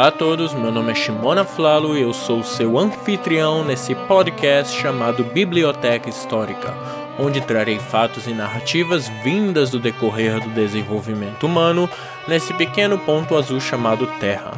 [0.00, 4.74] Olá a todos, meu nome é Shimona Flalo e eu sou seu anfitrião nesse podcast
[4.74, 6.74] chamado Biblioteca Histórica,
[7.18, 11.86] onde trarei fatos e narrativas vindas do decorrer do desenvolvimento humano
[12.26, 14.52] nesse pequeno ponto azul chamado Terra.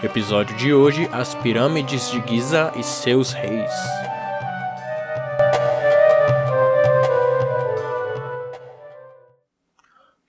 [0.00, 3.72] Episódio de hoje: As Pirâmides de Giza e seus reis.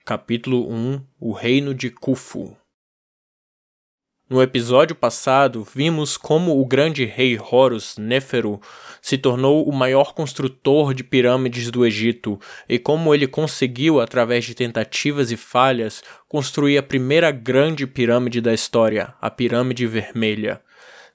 [0.04, 2.56] Capítulo 1 O Reino de Khufu
[4.28, 8.58] no episódio passado, vimos como o grande rei Horus Néfero
[9.02, 14.54] se tornou o maior construtor de pirâmides do Egito e como ele conseguiu, através de
[14.54, 20.62] tentativas e falhas, construir a primeira grande pirâmide da história, a Pirâmide Vermelha.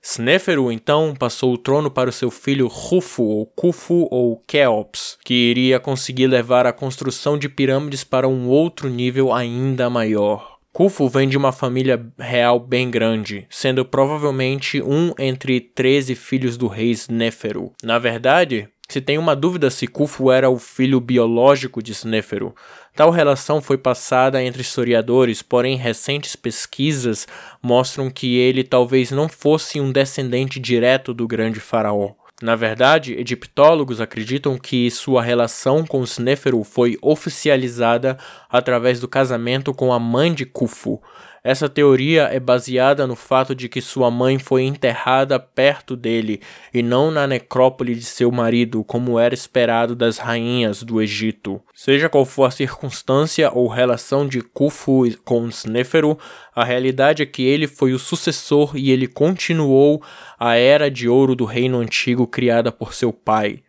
[0.03, 5.33] Snéferu então passou o trono para o seu filho Rufo, ou Khufu ou Keops, que
[5.33, 10.58] iria conseguir levar a construção de pirâmides para um outro nível ainda maior.
[10.71, 16.67] Khufu vem de uma família real bem grande, sendo provavelmente um entre 13 filhos do
[16.67, 17.73] rei Sneferu.
[17.83, 22.55] Na verdade, se tem uma dúvida se Khufu era o filho biológico de Sneferu,
[22.95, 27.27] tal relação foi passada entre historiadores, porém recentes pesquisas
[27.61, 32.13] mostram que ele talvez não fosse um descendente direto do grande faraó.
[32.41, 38.17] Na verdade, egiptólogos acreditam que sua relação com Sneferu foi oficializada
[38.49, 41.01] através do casamento com a mãe de Khufu,
[41.43, 46.41] essa teoria é baseada no fato de que sua mãe foi enterrada perto dele
[46.73, 51.61] e não na necrópole de seu marido, como era esperado das rainhas do Egito.
[51.73, 56.17] Seja qual for a circunstância ou relação de Khufu com Sneferu,
[56.53, 60.03] a realidade é que ele foi o sucessor e ele continuou
[60.37, 63.63] a era de ouro do reino antigo criada por seu pai.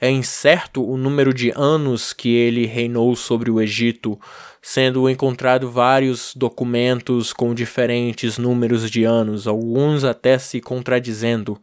[0.00, 4.18] É incerto o número de anos que ele reinou sobre o Egito,
[4.62, 11.60] sendo encontrado vários documentos com diferentes números de anos, alguns até se contradizendo.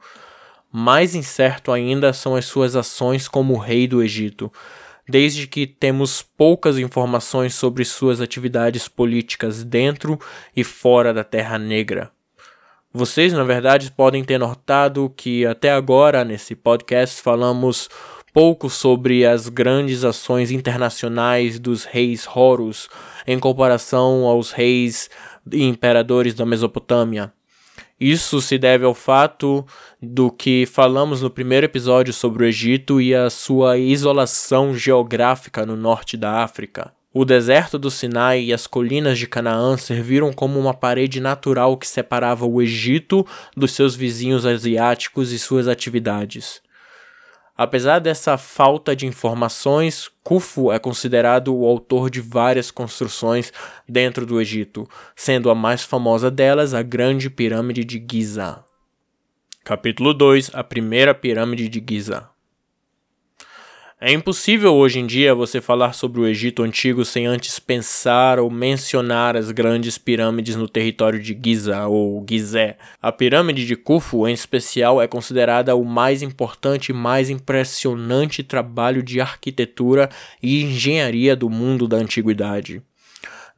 [0.72, 4.52] Mais incerto ainda são as suas ações como rei do Egito,
[5.10, 10.20] desde que temos poucas informações sobre suas atividades políticas dentro
[10.56, 12.12] e fora da Terra Negra.
[12.94, 17.90] Vocês, na verdade, podem ter notado que até agora nesse podcast falamos
[18.38, 22.88] pouco sobre as grandes ações internacionais dos reis Horus
[23.26, 25.10] em comparação aos reis
[25.52, 27.34] e imperadores da Mesopotâmia.
[28.00, 29.66] Isso se deve ao fato
[30.00, 35.76] do que falamos no primeiro episódio sobre o Egito e a sua isolação geográfica no
[35.76, 36.94] norte da África.
[37.12, 41.88] O deserto do Sinai e as colinas de Canaã serviram como uma parede natural que
[41.88, 43.26] separava o Egito
[43.56, 46.62] dos seus vizinhos asiáticos e suas atividades.
[47.58, 53.52] Apesar dessa falta de informações, Khufu é considerado o autor de várias construções
[53.90, 58.64] dentro do Egito, sendo a mais famosa delas a Grande Pirâmide de Giza.
[59.64, 62.30] Capítulo 2 A Primeira Pirâmide de Giza
[64.00, 68.48] é impossível hoje em dia você falar sobre o Egito antigo sem antes pensar ou
[68.48, 72.78] mencionar as grandes pirâmides no território de Giza ou Gizé.
[73.02, 79.02] A pirâmide de Khufu, em especial, é considerada o mais importante e mais impressionante trabalho
[79.02, 80.10] de arquitetura
[80.44, 82.84] e engenharia do mundo da antiguidade.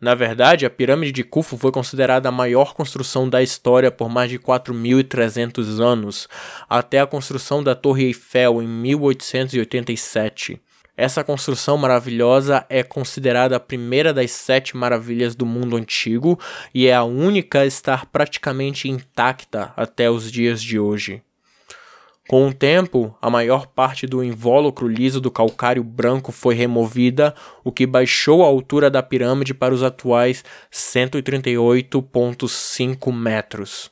[0.01, 4.29] Na verdade, a pirâmide de Khufu foi considerada a maior construção da história por mais
[4.29, 6.29] de 4.300 anos,
[6.69, 10.61] até a construção da Torre Eiffel em 1887.
[10.95, 16.37] Essa construção maravilhosa é considerada a primeira das sete maravilhas do mundo antigo
[16.73, 21.21] e é a única a estar praticamente intacta até os dias de hoje.
[22.29, 27.71] Com o tempo, a maior parte do invólucro liso do calcário branco foi removida, o
[27.71, 33.89] que baixou a altura da pirâmide para os atuais 138,5 metros.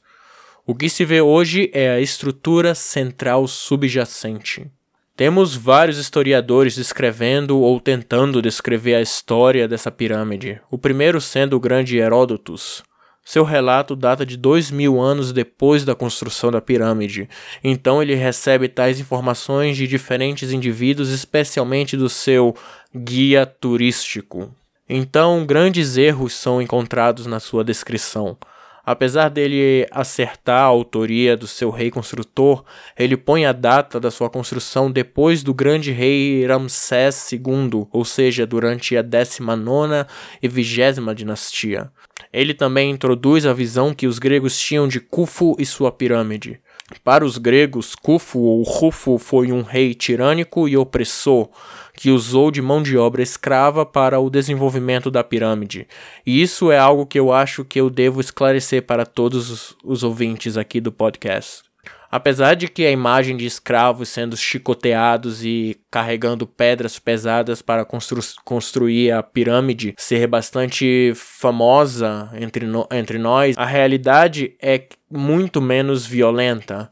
[0.67, 4.67] O que se vê hoje é a estrutura central subjacente.
[5.15, 11.59] Temos vários historiadores descrevendo ou tentando descrever a história dessa pirâmide, o primeiro sendo o
[11.59, 12.83] grande Heródotus,
[13.27, 17.27] seu relato data de dois mil anos depois da construção da pirâmide,
[17.61, 22.55] então ele recebe tais informações de diferentes indivíduos, especialmente do seu
[22.95, 24.49] guia turístico.
[24.87, 28.37] Então, grandes erros são encontrados na sua descrição.
[28.85, 32.63] Apesar dele acertar a autoria do seu rei construtor,
[32.97, 38.47] ele põe a data da sua construção depois do grande rei Ramsés II, ou seja,
[38.47, 40.05] durante a 19
[40.41, 41.91] e 20 dinastia.
[42.31, 46.59] Ele também introduz a visão que os gregos tinham de Khufu e sua pirâmide.
[47.03, 51.49] Para os gregos, Khufu ou Rufo foi um rei tirânico e opressor
[51.93, 55.87] que usou de mão de obra escrava para o desenvolvimento da pirâmide.
[56.25, 60.55] E isso é algo que eu acho que eu devo esclarecer para todos os ouvintes
[60.55, 61.63] aqui do podcast.
[62.09, 68.21] Apesar de que a imagem de escravos sendo chicoteados e carregando pedras pesadas para constru
[68.43, 76.91] construir a pirâmide ser bastante famosa entre, entre nós, a realidade é muito menos violenta.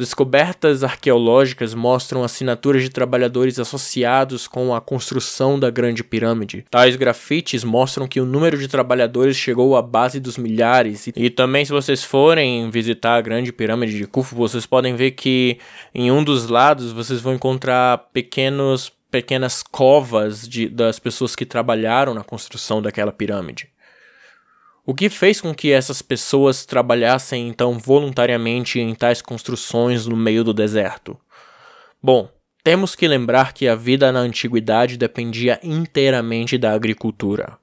[0.00, 6.64] Descobertas arqueológicas mostram assinaturas de trabalhadores associados com a construção da Grande Pirâmide.
[6.70, 11.06] Tais grafites mostram que o número de trabalhadores chegou à base dos milhares.
[11.14, 15.58] E também, se vocês forem visitar a Grande Pirâmide de Khufu, vocês podem ver que
[15.94, 22.14] em um dos lados vocês vão encontrar pequenos pequenas covas de, das pessoas que trabalharam
[22.14, 23.68] na construção daquela pirâmide.
[24.90, 30.42] O que fez com que essas pessoas trabalhassem então voluntariamente em tais construções no meio
[30.42, 31.16] do deserto?
[32.02, 32.28] Bom,
[32.64, 37.56] temos que lembrar que a vida na antiguidade dependia inteiramente da agricultura.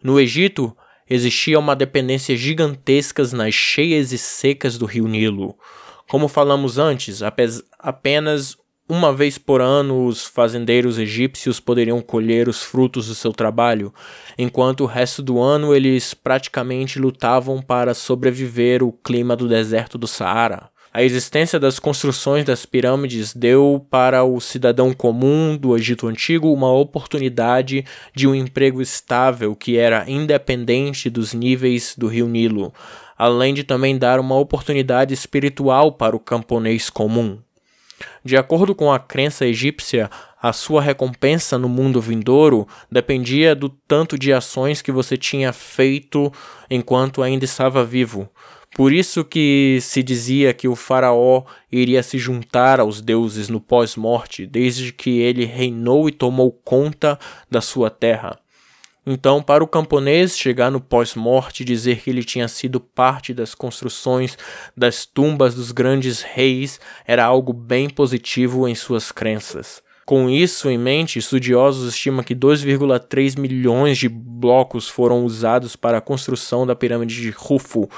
[0.00, 0.72] No Egito,
[1.08, 5.58] existia uma dependência gigantesca nas cheias e secas do rio Nilo.
[6.08, 7.20] Como falamos antes,
[7.80, 8.56] apenas
[8.90, 13.94] uma vez por ano, os fazendeiros egípcios poderiam colher os frutos do seu trabalho,
[14.36, 20.08] enquanto o resto do ano eles praticamente lutavam para sobreviver o clima do deserto do
[20.08, 20.68] Saara.
[20.92, 26.72] A existência das construções das pirâmides deu para o cidadão comum do Egito Antigo uma
[26.72, 32.74] oportunidade de um emprego estável que era independente dos níveis do rio Nilo,
[33.16, 37.38] além de também dar uma oportunidade espiritual para o camponês comum.
[38.24, 40.10] De acordo com a crença egípcia,
[40.40, 46.32] a sua recompensa no mundo vindouro dependia do tanto de ações que você tinha feito
[46.70, 48.28] enquanto ainda estava vivo.
[48.74, 54.46] Por isso que se dizia que o faraó iria se juntar aos deuses no pós-morte,
[54.46, 57.18] desde que ele reinou e tomou conta
[57.50, 58.38] da sua terra.
[59.06, 63.54] Então, para o camponês chegar no pós-morte e dizer que ele tinha sido parte das
[63.54, 64.36] construções
[64.76, 69.82] das tumbas dos grandes reis era algo bem positivo em suas crenças.
[70.10, 76.00] Com isso em mente, estudiosos estimam que 2,3 milhões de blocos foram usados para a
[76.00, 77.88] construção da pirâmide de Khufu,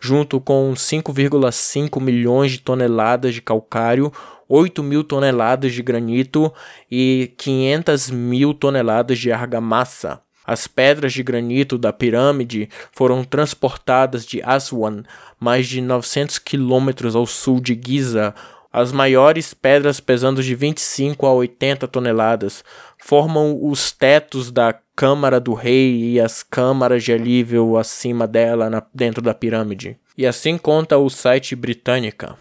[0.00, 4.12] junto com 5,5 milhões de toneladas de calcário,
[4.48, 6.52] 8 mil toneladas de granito
[6.90, 10.20] e 500 mil toneladas de argamassa.
[10.46, 15.02] As pedras de granito da pirâmide foram transportadas de Aswan,
[15.38, 18.34] mais de 900 quilômetros ao sul de Giza.
[18.72, 22.64] As maiores pedras, pesando de 25 a 80 toneladas,
[22.98, 28.82] formam os tetos da Câmara do Rei e as câmaras de alívio acima dela na,
[28.94, 29.98] dentro da pirâmide.
[30.16, 32.36] E assim conta o site Britânica.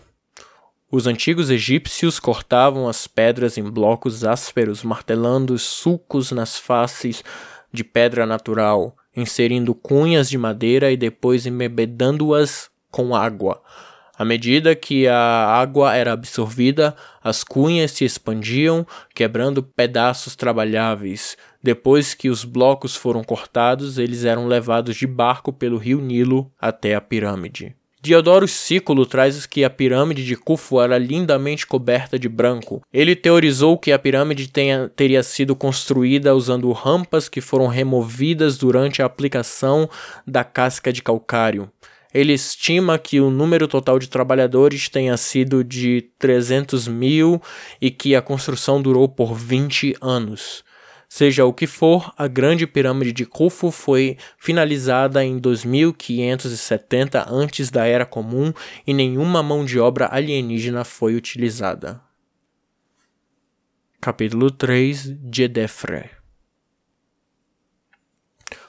[0.91, 7.23] Os antigos egípcios cortavam as pedras em blocos ásperos, martelando sulcos nas faces
[7.71, 13.61] de pedra natural, inserindo cunhas de madeira e depois embebedando-as com água.
[14.17, 16.93] À medida que a água era absorvida,
[17.23, 18.85] as cunhas se expandiam,
[19.15, 21.37] quebrando pedaços trabalháveis.
[21.63, 26.95] Depois que os blocos foram cortados, eles eram levados de barco pelo rio Nilo até
[26.95, 27.78] a pirâmide.
[28.01, 32.81] Diodoro Sículo traz que a pirâmide de Khufu era lindamente coberta de branco.
[32.93, 39.01] Ele teorizou que a pirâmide tenha, teria sido construída usando rampas que foram removidas durante
[39.01, 39.89] a aplicação
[40.25, 41.69] da casca de calcário.
[42.13, 47.41] Ele estima que o número total de trabalhadores tenha sido de 300 mil
[47.81, 50.63] e que a construção durou por 20 anos.
[51.11, 57.83] Seja o que for, a Grande Pirâmide de Khufu foi finalizada em 2570 antes da
[57.87, 58.53] Era Comum
[58.85, 61.99] e nenhuma mão de obra alienígena foi utilizada.
[63.99, 66.11] Capítulo 3 Jedefre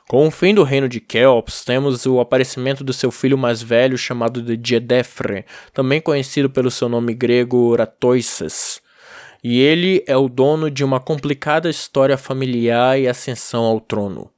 [0.09, 3.99] Com o fim do reino de Keops, temos o aparecimento do seu filho mais velho
[3.99, 5.45] chamado de Jedefre,
[5.75, 8.81] também conhecido pelo seu nome grego Ratoises
[9.43, 14.31] e ele é o dono de uma complicada história familiar e ascensão ao trono.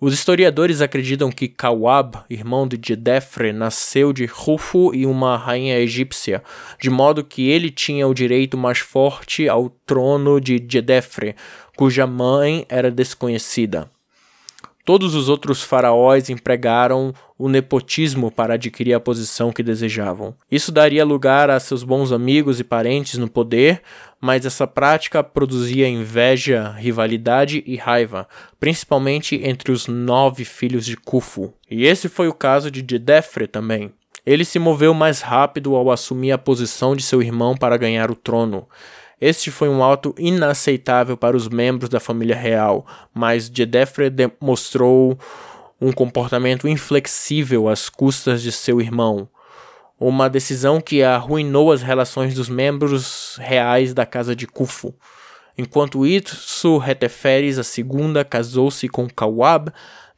[0.00, 6.42] Os historiadores acreditam que Kawab, irmão de Jedefre, nasceu de Rufo e uma rainha egípcia,
[6.78, 11.34] de modo que ele tinha o direito mais forte ao trono de Jedefre,
[11.76, 13.90] cuja mãe era desconhecida.
[14.84, 20.34] Todos os outros faraós empregaram o nepotismo para adquirir a posição que desejavam.
[20.50, 23.82] Isso daria lugar a seus bons amigos e parentes no poder,
[24.20, 28.28] mas essa prática produzia inveja, rivalidade e raiva,
[28.60, 31.52] principalmente entre os nove filhos de Khufu.
[31.70, 33.92] E esse foi o caso de Jedefre também.
[34.24, 38.16] Ele se moveu mais rápido ao assumir a posição de seu irmão para ganhar o
[38.16, 38.66] trono.
[39.20, 45.18] Este foi um ato inaceitável para os membros da família real, mas Jedefre demonstrou
[45.84, 49.28] um comportamento inflexível às custas de seu irmão.
[50.00, 54.94] Uma decisão que arruinou as relações dos membros reais da casa de Khufu.
[55.58, 59.70] Enquanto isso, Reteferes II casou-se com Kawab,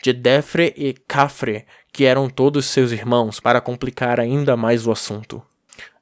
[0.02, 5.42] Jedefre e Kafre, que eram todos seus irmãos, para complicar ainda mais o assunto.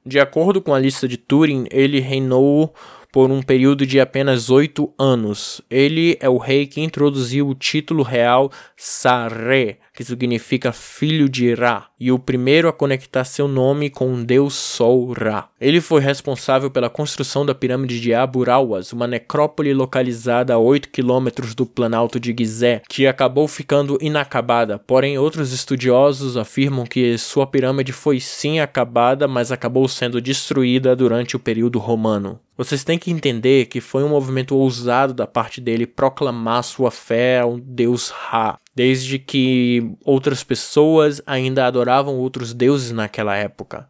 [0.05, 2.71] De acordo com a lista de Turing, ele reinou
[3.15, 5.61] por um período de apenas oito anos.
[5.69, 11.87] Ele é o rei que introduziu o título real Sarre, que significa filho de Ra,
[11.97, 15.47] e o primeiro a conectar seu nome com o deus Sol Ra.
[15.59, 20.89] Ele foi responsável pela construção da pirâmide de Abu Rawas, uma necrópole localizada a 8
[20.89, 24.77] quilômetros do planalto de Gizé, que acabou ficando inacabada.
[24.77, 31.37] Porém, outros estudiosos afirmam que sua pirâmide foi sim acabada, mas acabou sendo destruída durante
[31.37, 32.39] o período romano.
[32.57, 37.39] Vocês têm que entender que foi um movimento ousado da parte dele proclamar sua fé
[37.39, 43.87] ao deus Ra desde que outras pessoas ainda adoravam outros deuses naquela época.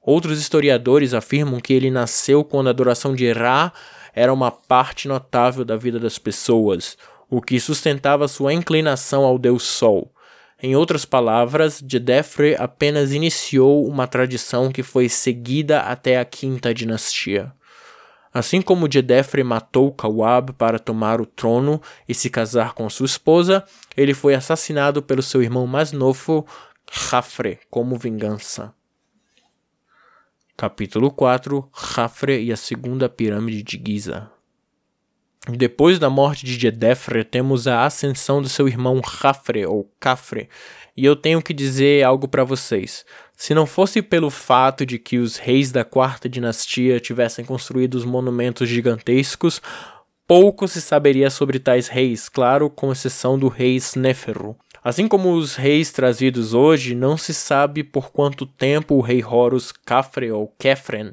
[0.00, 3.72] Outros historiadores afirmam que ele nasceu quando a adoração de Ra
[4.14, 6.96] era uma parte notável da vida das pessoas,
[7.28, 10.12] o que sustentava sua inclinação ao deus Sol.
[10.60, 17.52] Em outras palavras, Jedefre apenas iniciou uma tradição que foi seguida até a quinta dinastia.
[18.32, 23.64] Assim como Jedefre matou Kawab para tomar o trono e se casar com sua esposa,
[23.96, 26.46] ele foi assassinado pelo seu irmão mais novo,
[26.86, 28.74] Khafre, como vingança.
[30.56, 34.30] Capítulo 4 Khafre e a Segunda Pirâmide de Giza
[35.56, 40.48] depois da morte de Jedefre, temos a ascensão do seu irmão Khafre, ou Khafre,
[40.96, 43.04] e eu tenho que dizer algo para vocês.
[43.40, 48.04] Se não fosse pelo fato de que os reis da quarta dinastia tivessem construído os
[48.04, 49.62] monumentos gigantescos,
[50.26, 54.56] pouco se saberia sobre tais reis, claro, com exceção do rei Sneferu.
[54.82, 59.70] Assim como os reis trazidos hoje, não se sabe por quanto tempo o rei Horus
[59.70, 61.12] Khafre ou Kefren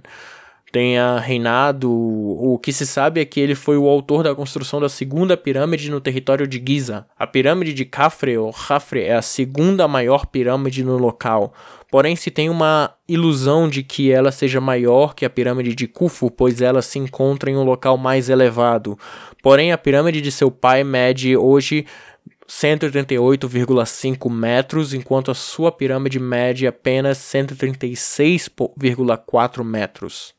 [0.75, 1.89] tenha reinado.
[1.89, 5.89] O que se sabe é que ele foi o autor da construção da segunda pirâmide
[5.89, 7.05] no território de Giza.
[7.17, 11.53] A pirâmide de Khafre ou Khafre é a segunda maior pirâmide no local.
[11.96, 16.30] Porém, se tem uma ilusão de que ela seja maior que a pirâmide de Khufu,
[16.30, 19.00] pois ela se encontra em um local mais elevado.
[19.42, 21.86] Porém, a pirâmide de seu pai mede hoje
[22.50, 30.35] 138,5 metros, enquanto a sua pirâmide mede apenas 136,4 metros.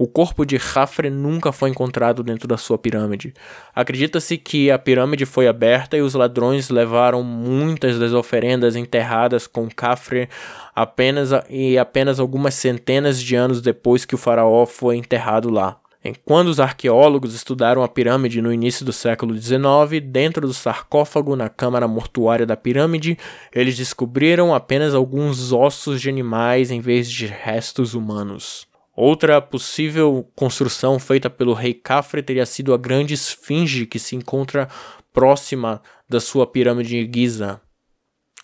[0.00, 3.34] O corpo de Khafre nunca foi encontrado dentro da sua pirâmide.
[3.74, 9.68] Acredita-se que a pirâmide foi aberta e os ladrões levaram muitas das oferendas enterradas com
[9.68, 10.26] Khafre
[10.74, 15.78] apenas e apenas algumas centenas de anos depois que o faraó foi enterrado lá.
[16.24, 21.50] Quando os arqueólogos estudaram a pirâmide no início do século XIX, dentro do sarcófago na
[21.50, 23.18] câmara mortuária da pirâmide,
[23.52, 28.69] eles descobriram apenas alguns ossos de animais em vez de restos humanos.
[29.02, 34.68] Outra possível construção feita pelo rei Khafre teria sido a grande esfinge que se encontra
[35.10, 37.62] próxima da sua pirâmide de Giza.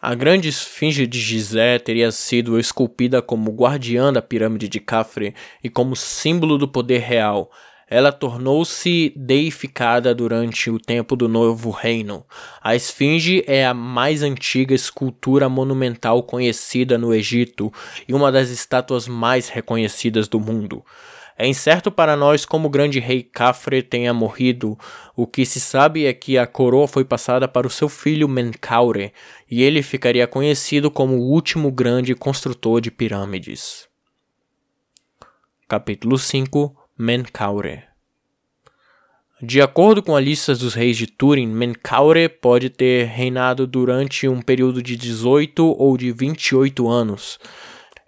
[0.01, 5.69] A grande esfinge de Gizé teria sido esculpida como guardiã da pirâmide de Khafre e
[5.69, 7.51] como símbolo do poder real,
[7.89, 12.25] ela tornou-se deificada durante o tempo do Novo Reino.
[12.61, 17.73] A Esfinge é a mais antiga escultura monumental conhecida no Egito
[18.09, 20.85] e uma das estátuas mais reconhecidas do mundo.
[21.39, 24.77] É incerto para nós como o grande rei Khafre tenha morrido.
[25.15, 29.13] O que se sabe é que a coroa foi passada para o seu filho Menkaure,
[29.49, 33.87] e ele ficaria conhecido como o último grande construtor de pirâmides.
[35.69, 37.83] Capítulo 5 Menkaure.
[39.43, 44.41] De acordo com a lista dos reis de Túrin, Menkaure pode ter reinado durante um
[44.41, 47.39] período de 18 ou de 28 anos.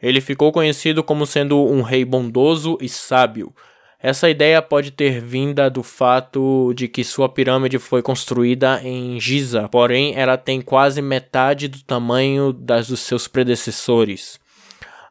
[0.01, 3.55] Ele ficou conhecido como sendo um rei bondoso e sábio.
[4.01, 9.69] Essa ideia pode ter vinda do fato de que sua pirâmide foi construída em Giza,
[9.69, 14.41] porém ela tem quase metade do tamanho das dos seus predecessores.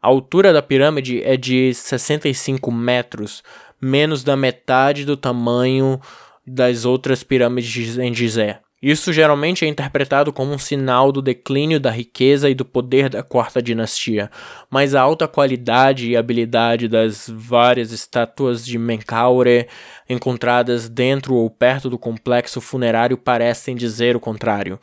[0.01, 3.43] A altura da pirâmide é de 65 metros,
[3.81, 5.99] menos da metade do tamanho
[6.45, 8.61] das outras pirâmides em Gizé.
[8.79, 13.23] Isso geralmente é interpretado como um sinal do declínio da riqueza e do poder da
[13.23, 14.29] quarta dinastia,
[14.69, 19.67] mas a alta qualidade e habilidade das várias estátuas de Menkaure
[20.07, 24.79] encontradas dentro ou perto do complexo funerário parecem dizer o contrário.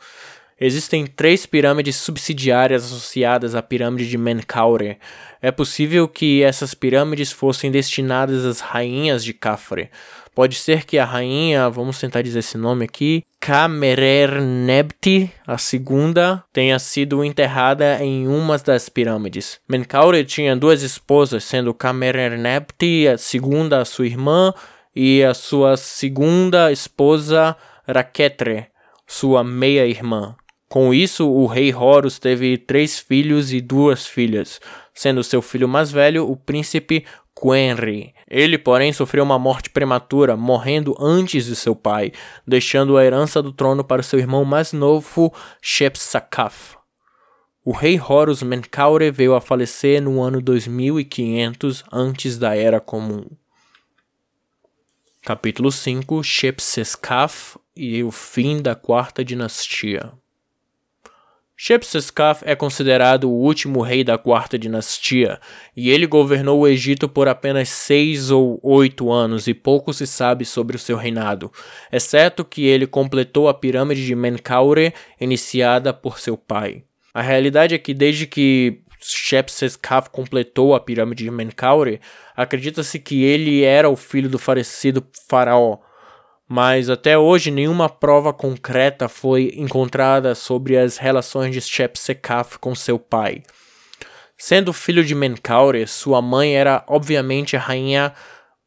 [0.59, 4.97] Existem três pirâmides subsidiárias associadas à pirâmide de Menkaure.
[5.41, 9.89] É possível que essas pirâmides fossem destinadas às rainhas de Khafre.
[10.33, 16.77] Pode ser que a rainha, vamos tentar dizer esse nome aqui, Kamerernebti, a segunda, tenha
[16.79, 19.59] sido enterrada em uma das pirâmides.
[19.67, 24.53] Menkaure tinha duas esposas, sendo Kamerernebti, a segunda, a sua irmã,
[24.95, 27.55] e a sua segunda esposa,
[27.87, 28.67] Raketre,
[29.05, 30.35] sua meia-irmã.
[30.67, 34.59] Com isso, o rei Horus teve três filhos e duas filhas,
[34.93, 37.05] sendo seu filho mais velho o príncipe
[37.35, 38.13] Quenri.
[38.27, 42.11] Ele, porém, sofreu uma morte prematura, morrendo antes de seu pai,
[42.47, 46.75] deixando a herança do trono para seu irmão mais novo, Shepsakaf.
[47.63, 53.25] O rei Horus Menkaure veio a falecer no ano 2500 antes da Era Comum.
[55.21, 60.13] Capítulo 5 Shepseskaf e o fim da quarta dinastia.
[61.57, 65.39] Shepseskaf é considerado o último rei da quarta dinastia,
[65.75, 70.43] e ele governou o Egito por apenas seis ou oito anos, e pouco se sabe
[70.43, 71.49] sobre o seu reinado,
[71.91, 76.83] exceto que ele completou a pirâmide de Menkaure iniciada por seu pai.
[77.13, 82.01] A realidade é que desde que Shepseskaf completou a pirâmide de Menkaure,
[82.35, 85.77] acredita-se que ele era o filho do falecido faraó,
[86.47, 92.99] mas até hoje nenhuma prova concreta foi encontrada sobre as relações de Shepsekaf com seu
[92.99, 93.41] pai.
[94.37, 98.13] Sendo filho de Menkaure, sua mãe era obviamente a rainha,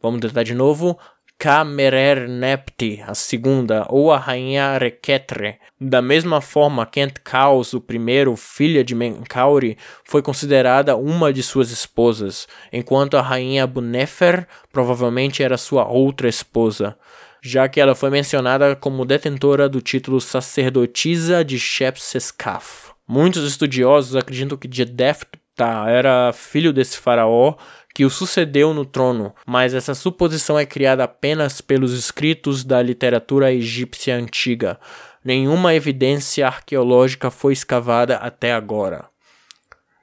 [0.03, 0.99] vamos tentar de novo,
[1.39, 5.57] Kamerernepti, a segunda, ou a rainha Reketre.
[5.81, 11.71] Da mesma forma, Kent Kaos, o primeiro, filha de Menkaure, foi considerada uma de suas
[11.71, 16.97] esposas, enquanto a rainha Bunefer provavelmente era sua outra esposa
[17.43, 22.93] já que ela foi mencionada como detentora do título sacerdotisa de Shepseskaf.
[23.07, 27.55] Muitos estudiosos acreditam que Jedefta era filho desse faraó
[27.95, 33.53] que o sucedeu no trono, mas essa suposição é criada apenas pelos escritos da literatura
[33.53, 34.79] egípcia antiga.
[35.25, 39.09] Nenhuma evidência arqueológica foi escavada até agora.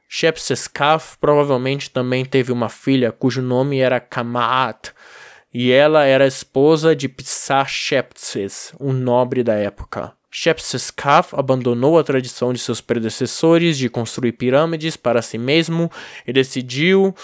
[0.10, 4.92] Shepseskaf provavelmente também teve uma filha cujo nome era Kamaat,
[5.58, 10.12] e ela era esposa de Psachepses, um nobre da época.
[10.30, 15.90] Shepseskaf abandonou a tradição de seus predecessores de construir pirâmides para si mesmo
[16.28, 17.16] e decidiu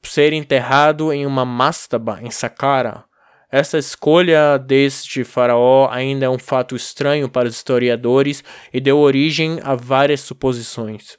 [0.00, 3.02] ser enterrado em uma mastaba em Saqqara.
[3.50, 9.58] Essa escolha deste faraó ainda é um fato estranho para os historiadores e deu origem
[9.64, 11.18] a várias suposições.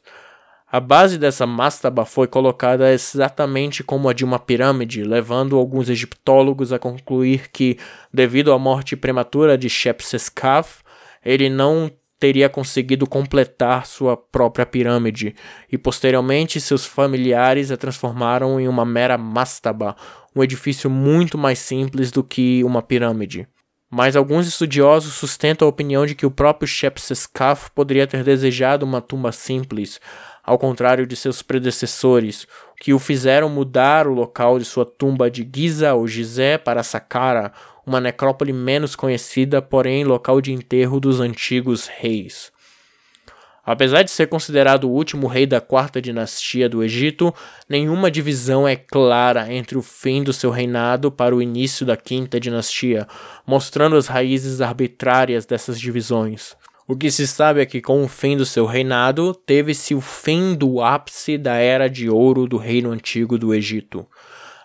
[0.73, 6.73] A base dessa mastaba foi colocada exatamente como a de uma pirâmide, levando alguns egiptólogos
[6.73, 7.77] a concluir que,
[8.11, 10.81] devido à morte prematura de Shepseskaf,
[11.23, 15.35] ele não teria conseguido completar sua própria pirâmide,
[15.71, 19.95] e posteriormente seus familiares a transformaram em uma mera mastaba,
[20.35, 23.47] um edifício muito mais simples do que uma pirâmide.
[23.91, 28.99] Mas alguns estudiosos sustentam a opinião de que o próprio Shepseskaf poderia ter desejado uma
[28.99, 29.99] tumba simples,
[30.43, 32.45] ao contrário de seus predecessores,
[32.79, 37.53] que o fizeram mudar o local de sua tumba de Giza ou Gizé para Saqqara,
[37.85, 42.51] uma necrópole menos conhecida, porém local de enterro dos antigos reis.
[43.65, 47.33] Apesar de ser considerado o último rei da quarta dinastia do Egito,
[47.69, 52.41] nenhuma divisão é clara entre o fim do seu reinado para o início da quinta
[52.41, 53.07] dinastia,
[53.47, 56.57] mostrando as raízes arbitrárias dessas divisões.
[56.85, 60.53] O que se sabe é que, com o fim do seu reinado, teve-se o fim
[60.53, 64.05] do ápice da era de ouro do reino antigo do Egito.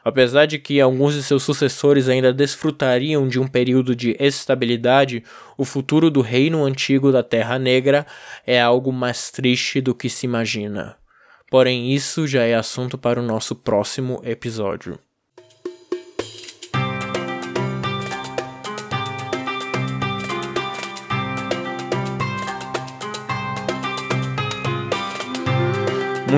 [0.05, 5.23] Apesar de que alguns de seus sucessores ainda desfrutariam de um período de estabilidade,
[5.57, 8.07] o futuro do reino antigo da Terra Negra
[8.47, 10.97] é algo mais triste do que se imagina.
[11.51, 14.99] Porém, isso já é assunto para o nosso próximo episódio.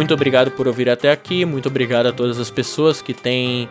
[0.00, 3.68] Muito obrigado por ouvir até aqui, muito obrigado a todas as pessoas que têm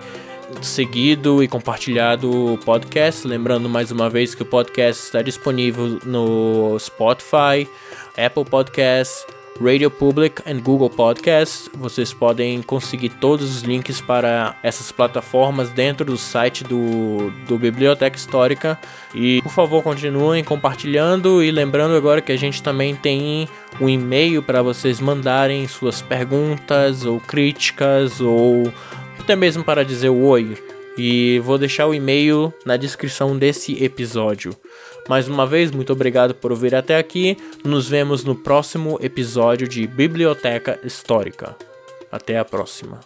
[0.61, 3.27] seguido e compartilhado o podcast.
[3.27, 7.67] Lembrando mais uma vez que o podcast está disponível no Spotify,
[8.15, 9.25] Apple Podcasts,
[9.61, 11.69] Radio Public e Google Podcasts.
[11.73, 18.15] Vocês podem conseguir todos os links para essas plataformas dentro do site do, do Biblioteca
[18.15, 18.79] Histórica.
[19.13, 23.49] E por favor, continuem compartilhando e lembrando agora que a gente também tem
[23.81, 28.71] um e-mail para vocês mandarem suas perguntas ou críticas ou
[29.19, 30.57] até mesmo para dizer oi.
[30.97, 34.53] E vou deixar o e-mail na descrição desse episódio.
[35.09, 37.35] Mais uma vez, muito obrigado por ouvir até aqui.
[37.65, 41.57] Nos vemos no próximo episódio de Biblioteca Histórica.
[42.11, 42.99] Até a próxima.